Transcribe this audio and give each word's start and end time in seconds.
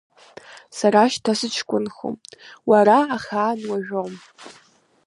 Сара 0.77 1.03
шьҭа 1.11 1.33
сыҷкәынхом, 1.39 2.15
уара 2.69 2.97
ахаан 3.15 3.59
уажәуам. 3.69 4.13